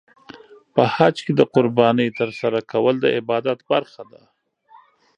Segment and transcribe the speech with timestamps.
[0.73, 4.21] په حج کې د قربانۍ ترسره کول د عبادت برخه ده.